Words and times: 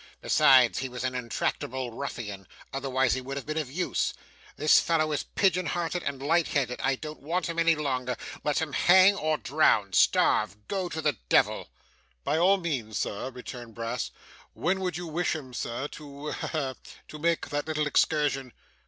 Besides, 0.19 0.79
he 0.79 0.89
was 0.89 1.03
an 1.03 1.13
intractable 1.13 1.91
ruffian; 1.93 2.47
otherwise 2.73 3.13
he 3.13 3.21
would 3.21 3.37
have 3.37 3.45
been 3.45 3.59
of 3.59 3.71
use. 3.71 4.15
This 4.57 4.79
fellow 4.79 5.11
is 5.11 5.21
pigeon 5.21 5.67
hearted 5.67 6.01
and 6.01 6.23
light 6.23 6.47
headed. 6.47 6.79
I 6.81 6.95
don't 6.95 7.21
want 7.21 7.45
him 7.47 7.59
any 7.59 7.75
longer. 7.75 8.17
Let 8.43 8.57
him 8.63 8.73
hang 8.73 9.13
or 9.15 9.37
drown 9.37 9.93
starve 9.93 10.57
go 10.67 10.89
to 10.89 11.03
the 11.03 11.17
devil.' 11.29 11.69
'By 12.23 12.39
all 12.39 12.57
means, 12.57 12.97
sir,' 12.97 13.29
returned 13.29 13.75
Brass. 13.75 14.09
'When 14.53 14.79
would 14.79 14.97
you 14.97 15.05
wish 15.05 15.35
him, 15.35 15.53
sir, 15.53 15.87
to 15.89 16.31
ha, 16.31 16.47
ha! 16.47 16.73
to 17.07 17.19
make 17.19 17.49
that 17.49 17.67
little 17.67 17.85
excursion? 17.85 18.53